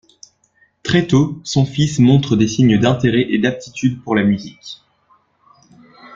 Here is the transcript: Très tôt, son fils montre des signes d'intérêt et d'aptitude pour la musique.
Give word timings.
Très 0.81 1.05
tôt, 1.05 1.39
son 1.43 1.63
fils 1.63 1.99
montre 1.99 2.35
des 2.35 2.47
signes 2.47 2.79
d'intérêt 2.79 3.21
et 3.29 3.37
d'aptitude 3.37 4.01
pour 4.01 4.15
la 4.15 4.23
musique. 4.23 4.81